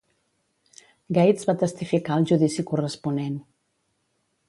[1.17, 3.41] Gates va testificar al judici corresponent.